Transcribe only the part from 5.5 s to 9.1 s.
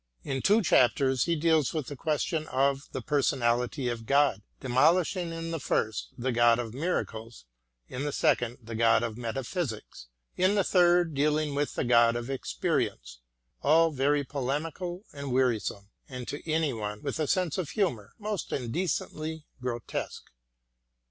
the first the God of miracles, in the second the God